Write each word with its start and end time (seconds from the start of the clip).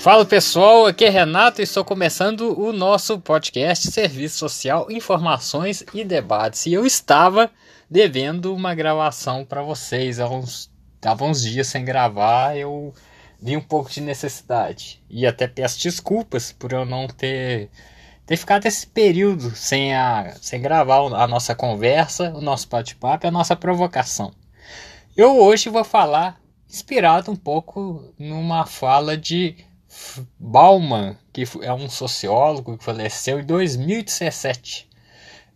Fala 0.00 0.24
pessoal, 0.24 0.86
aqui 0.86 1.04
é 1.04 1.10
Renato 1.10 1.60
e 1.60 1.64
estou 1.64 1.84
começando 1.84 2.58
o 2.58 2.72
nosso 2.72 3.20
podcast 3.20 3.92
Serviço 3.92 4.38
Social, 4.38 4.90
Informações 4.90 5.84
e 5.92 6.02
Debates. 6.02 6.64
E 6.64 6.72
eu 6.72 6.86
estava 6.86 7.50
devendo 7.88 8.54
uma 8.54 8.74
gravação 8.74 9.44
para 9.44 9.62
vocês, 9.62 10.18
há 10.18 10.26
uns, 10.26 10.70
uns 11.20 11.42
dias 11.42 11.66
sem 11.66 11.84
gravar, 11.84 12.56
eu 12.56 12.94
vi 13.38 13.58
um 13.58 13.60
pouco 13.60 13.90
de 13.90 14.00
necessidade. 14.00 15.02
E 15.10 15.26
até 15.26 15.46
peço 15.46 15.78
desculpas 15.78 16.50
por 16.50 16.72
eu 16.72 16.86
não 16.86 17.06
ter, 17.06 17.68
ter 18.30 18.36
ficado 18.36 18.64
esse 18.66 18.86
período 18.86 19.56
sem, 19.56 19.92
a, 19.92 20.36
sem 20.40 20.62
gravar 20.62 20.98
a 21.20 21.26
nossa 21.26 21.52
conversa, 21.52 22.32
o 22.32 22.40
nosso 22.40 22.68
bate-papo, 22.68 23.26
a 23.26 23.30
nossa 23.30 23.56
provocação. 23.56 24.30
Eu 25.16 25.36
hoje 25.36 25.68
vou 25.68 25.82
falar 25.82 26.40
inspirado 26.68 27.32
um 27.32 27.34
pouco 27.34 28.14
numa 28.16 28.64
fala 28.64 29.16
de 29.16 29.56
Bauman, 30.38 31.16
que 31.32 31.42
é 31.60 31.72
um 31.72 31.90
sociólogo 31.90 32.78
que 32.78 32.84
faleceu 32.84 33.40
em 33.40 33.44
2017. 33.44 34.88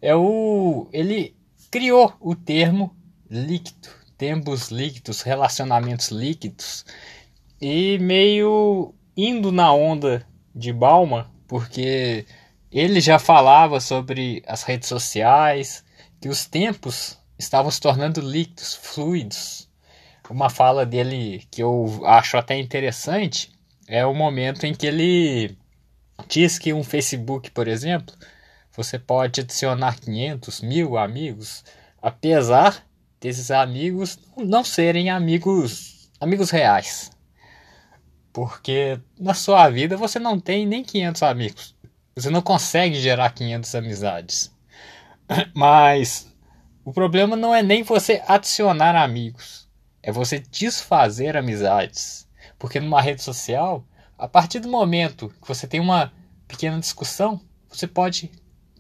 É 0.03 0.17
o, 0.17 0.89
ele 0.93 1.37
criou 1.71 2.13
o 2.19 2.35
termo 2.35 2.93
líquido, 3.31 3.89
tempos 4.19 4.73
líquidos, 4.73 5.23
relacionamentos 5.23 6.09
líquidos, 6.09 6.85
e 7.61 8.01
meio 8.01 8.93
indo 9.17 9.53
na 9.53 9.73
onda 9.73 10.27
de 10.53 10.73
Bauman, 10.73 11.25
porque 11.47 12.27
ele 12.81 13.01
já 13.01 13.21
falava 13.21 13.79
sobre 13.79 14.43
as 14.47 14.65
redes 14.65 14.89
sociais, 14.89 15.85
que 16.21 16.29
os 16.29 16.45
tempos 16.45 17.17
estavam 17.39 17.71
se 17.71 17.81
tornando 17.81 18.21
líquidos, 18.21 18.75
fluidos. 18.75 19.69
Uma 20.29 20.51
fala 20.51 20.85
dele 20.85 21.47
que 21.51 21.63
eu 21.63 22.03
acho 22.05 22.37
até 22.37 22.59
interessante 22.59 23.53
é 23.87 24.05
o 24.05 24.15
momento 24.15 24.65
em 24.65 24.75
que 24.75 24.87
ele 24.87 25.57
diz 26.29 26.59
que 26.59 26.73
um 26.73 26.83
Facebook, 26.83 27.51
por 27.51 27.69
exemplo, 27.69 28.15
você 28.73 28.99
pode 28.99 29.41
adicionar 29.41 30.01
500, 30.01 30.63
mil 30.63 30.97
amigos, 30.97 31.65
apesar 32.03 32.85
desses 33.21 33.51
amigos 33.51 34.19
não 34.37 34.65
serem 34.65 35.11
amigos, 35.11 36.11
amigos 36.21 36.51
reais. 36.51 37.11
Porque 38.33 38.99
na 39.17 39.33
sua 39.33 39.71
vida 39.71 39.97
você 39.97 40.19
não 40.19 40.41
tem 40.41 40.67
nem 40.67 40.83
500 40.83 41.23
amigos. 41.23 41.74
Você 42.17 42.31
não 42.31 42.41
consegue 42.41 43.01
gerar 43.01 43.31
500 43.31 43.75
amizades. 43.75 44.53
Mas 45.55 46.33
o 46.85 46.93
problema 46.93 47.35
não 47.35 47.55
é 47.55 47.63
nem 47.63 47.83
você 47.83 48.23
adicionar 48.29 48.95
amigos, 48.95 49.69
é 50.03 50.13
você 50.13 50.39
desfazer 50.39 51.37
amizades. 51.37 52.29
Porque 52.59 52.79
numa 52.79 53.01
rede 53.01 53.23
social, 53.23 53.85
a 54.17 54.29
partir 54.29 54.61
do 54.61 54.69
momento 54.69 55.29
que 55.43 55.49
você 55.49 55.67
tem 55.67 55.81
uma 55.81 56.13
pequena 56.47 56.79
discussão, 56.79 57.41
você 57.69 57.87
pode 57.87 58.31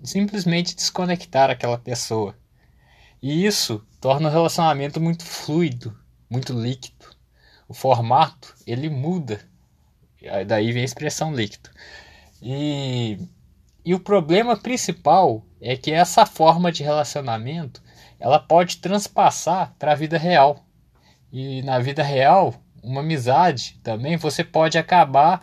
simplesmente 0.03 0.77
desconectar 0.77 1.51
aquela 1.51 1.79
pessoa. 1.79 2.37
E 3.21 3.45
isso 3.45 3.85
torna 4.01 4.29
o 4.29 4.33
relacionamento 4.33 5.01
muito 5.01 5.25
fluido, 5.25 5.98
muito 6.31 6.53
líquido. 6.53 7.07
O 7.67 7.75
formato, 7.75 8.55
ele 8.67 8.89
muda. 8.89 9.41
Daí 10.47 10.73
vem 10.73 10.83
a 10.83 10.85
expressão 10.85 11.35
líquido. 11.35 11.71
E, 12.47 13.19
e 13.83 13.95
o 13.95 13.98
problema 13.98 14.55
principal 14.55 15.42
é 15.62 15.78
que 15.78 15.91
essa 15.91 16.27
forma 16.27 16.70
de 16.70 16.83
relacionamento, 16.83 17.83
ela 18.20 18.39
pode 18.39 18.77
transpassar 18.77 19.75
para 19.78 19.92
a 19.92 19.95
vida 19.95 20.19
real. 20.19 20.62
E 21.33 21.62
na 21.62 21.78
vida 21.78 22.03
real, 22.03 22.55
uma 22.83 23.01
amizade 23.01 23.80
também, 23.83 24.19
você 24.19 24.45
pode 24.45 24.77
acabar 24.77 25.42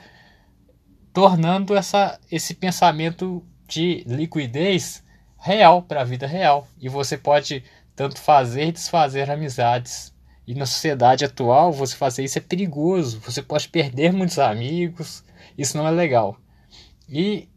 tornando 1.12 1.76
essa, 1.76 2.20
esse 2.32 2.54
pensamento 2.54 3.44
de 3.68 4.04
liquidez 4.06 5.04
real 5.40 5.82
para 5.82 6.02
a 6.02 6.06
vida 6.06 6.28
real. 6.28 6.68
E 6.80 6.88
você 6.88 7.18
pode 7.18 7.64
tanto 7.96 8.20
fazer 8.20 8.68
e 8.68 8.72
desfazer 8.72 9.32
amizades. 9.32 10.14
E 10.46 10.54
na 10.54 10.68
sociedade 10.68 11.26
atual, 11.26 11.74
você 11.74 11.96
fazer 11.96 12.24
isso 12.24 12.38
é 12.38 12.42
perigoso. 12.42 13.20
Você 13.22 13.42
pode 13.42 13.68
perder 13.70 14.14
muitos 14.14 14.38
amigos. 14.38 15.24
Isso 15.58 15.76
não 15.76 15.88
é 15.88 15.92
legal. 15.92 16.38
E 17.12 17.50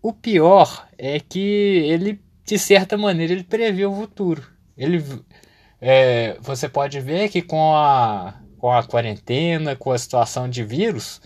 o 0.00 0.12
pior 0.12 0.88
é 0.96 1.20
que 1.20 1.38
ele, 1.38 2.20
de 2.44 2.58
certa 2.58 2.96
maneira, 2.96 3.34
ele 3.34 3.44
prevê 3.44 3.84
o 3.84 3.94
futuro. 3.94 4.42
Ele, 4.76 5.04
é, 5.80 6.38
você 6.40 6.68
pode 6.68 6.98
ver 7.00 7.28
que 7.28 7.42
com 7.42 7.76
a 7.76 8.42
com 8.62 8.70
a 8.70 8.84
quarentena, 8.84 9.74
com 9.74 9.90
a 9.90 9.98
situação 9.98 10.48
de 10.48 10.62
vírus, 10.62 11.20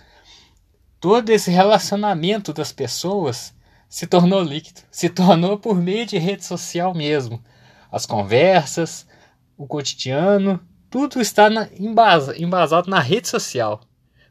todo 0.98 1.28
esse 1.28 1.50
relacionamento 1.50 2.50
das 2.50 2.72
pessoas 2.72 3.54
se 3.90 4.06
tornou 4.06 4.42
líquido, 4.42 4.80
se 4.90 5.10
tornou 5.10 5.58
por 5.58 5.76
meio 5.76 6.06
de 6.06 6.16
rede 6.16 6.46
social 6.46 6.94
mesmo. 6.94 7.44
As 7.92 8.06
conversas, 8.06 9.06
o 9.54 9.66
cotidiano, 9.66 10.58
tudo 10.88 11.20
está 11.20 11.50
na, 11.50 11.68
embasa, 11.78 12.34
embasado 12.42 12.88
na 12.88 13.00
rede 13.00 13.28
social. 13.28 13.82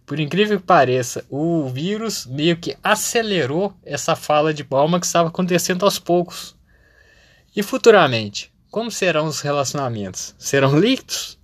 Por 0.06 0.20
incrível 0.20 0.60
que 0.60 0.66
pareça, 0.66 1.26
o 1.30 1.68
vírus 1.68 2.28
meio 2.28 2.58
que 2.58 2.78
acelerou 2.84 3.74
essa 3.84 4.16
fala 4.16 4.54
de 4.54 4.64
Balma 4.64 5.00
que 5.00 5.06
estava 5.06 5.30
acontecendo 5.30 5.84
aos 5.84 5.98
poucos. 5.98 6.56
E 7.56 7.64
futuramente, 7.64 8.54
como 8.70 8.92
serão 8.92 9.26
os 9.26 9.42
relacionamentos? 9.42 10.36
Serão 10.38 10.78
líquidos? 10.78 11.40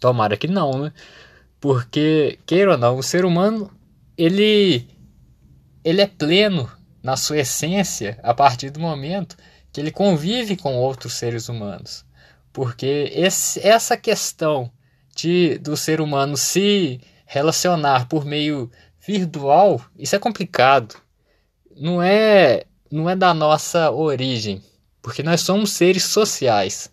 Tomara 0.00 0.36
que 0.36 0.48
não, 0.48 0.72
né? 0.78 0.92
Porque, 1.60 2.38
queira 2.46 2.72
ou 2.72 2.78
não, 2.78 2.96
o 2.98 3.02
ser 3.02 3.24
humano, 3.24 3.70
ele, 4.16 4.88
ele 5.84 6.00
é 6.00 6.06
pleno 6.06 6.70
na 7.02 7.16
sua 7.16 7.38
essência 7.38 8.18
a 8.22 8.34
partir 8.34 8.70
do 8.70 8.80
momento 8.80 9.36
que 9.72 9.80
ele 9.80 9.90
convive 9.90 10.56
com 10.56 10.76
outros 10.76 11.14
seres 11.14 11.48
humanos. 11.48 12.04
Porque 12.52 13.12
esse, 13.14 13.64
essa 13.64 13.96
questão 13.96 14.70
de, 15.14 15.58
do 15.58 15.76
ser 15.76 16.00
humano 16.00 16.36
se 16.36 17.00
relacionar 17.30 18.08
por 18.08 18.24
meio 18.24 18.70
virtual, 19.06 19.82
isso 19.98 20.16
é 20.16 20.18
complicado. 20.18 20.96
Não 21.76 22.02
é, 22.02 22.64
não 22.90 23.08
é 23.08 23.14
da 23.14 23.34
nossa 23.34 23.90
origem, 23.90 24.62
porque 25.02 25.22
nós 25.22 25.42
somos 25.42 25.72
seres 25.72 26.04
sociais. 26.04 26.90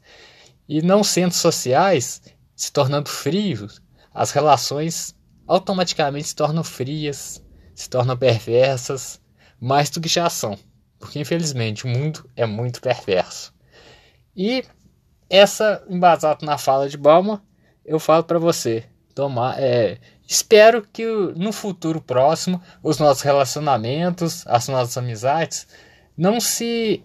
E 0.68 0.82
não 0.82 1.06
sendo 1.06 1.34
sociais, 1.34 2.22
se 2.54 2.70
tornando 2.70 3.10
frios, 3.10 3.82
as 4.14 4.32
relações 4.32 5.16
automaticamente 5.48 6.28
se 6.28 6.36
tornam 6.36 6.66
frias, 6.66 7.42
se 7.74 7.90
tornam 7.90 8.18
perversas, 8.18 9.22
mais 9.58 9.90
do 9.90 10.02
que 10.02 10.10
já 10.10 10.30
são. 10.30 10.60
Porque 11.00 11.18
infelizmente 11.18 11.86
o 11.86 11.88
mundo 11.88 12.30
é 12.36 12.46
muito 12.46 12.82
perverso. 12.82 13.54
E 14.36 14.66
essa, 15.30 15.82
embasado 15.90 16.46
na 16.46 16.58
fala 16.58 16.90
de 16.90 16.98
Balma, 16.98 17.42
eu 17.86 18.00
falo 18.00 18.26
para 18.26 18.38
você, 18.38 18.84
tomar, 19.16 19.60
é, 19.60 19.98
espero 20.28 20.86
que 20.94 21.04
no 21.36 21.52
futuro 21.52 22.00
próximo 22.00 22.62
os 22.84 23.00
nossos 23.00 23.24
relacionamentos, 23.24 24.46
as 24.46 24.68
nossas 24.68 24.98
amizades 24.98 25.68
não 26.16 26.40
se 26.40 27.02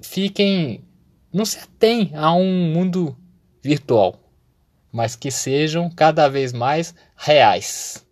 fiquem, 0.00 0.82
não 1.30 1.44
se 1.44 1.58
atem 1.58 2.12
a 2.14 2.32
um 2.32 2.72
mundo 2.72 3.14
virtual 3.62 4.20
mas 4.92 5.14
que 5.14 5.30
sejam 5.30 5.90
cada 5.90 6.28
vez 6.28 6.52
mais 6.52 6.94
reais. 7.16 8.04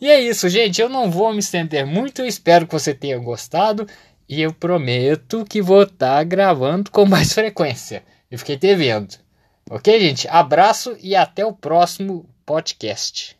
E 0.00 0.08
é 0.08 0.20
isso, 0.20 0.48
gente. 0.48 0.80
Eu 0.80 0.88
não 0.88 1.10
vou 1.10 1.32
me 1.32 1.38
estender 1.38 1.86
muito. 1.86 2.20
Eu 2.20 2.26
espero 2.26 2.66
que 2.66 2.72
você 2.72 2.92
tenha 2.92 3.18
gostado. 3.18 3.86
E 4.28 4.42
eu 4.42 4.52
prometo 4.52 5.44
que 5.48 5.62
vou 5.62 5.84
estar 5.84 6.16
tá 6.16 6.24
gravando 6.24 6.90
com 6.90 7.06
mais 7.06 7.32
frequência. 7.34 8.02
Eu 8.30 8.38
fiquei 8.38 8.58
te 8.58 8.74
vendo. 8.74 9.14
Ok, 9.70 10.00
gente? 10.00 10.28
Abraço 10.28 10.96
e 11.00 11.14
até 11.14 11.44
o 11.44 11.52
próximo 11.52 12.28
podcast. 12.46 13.35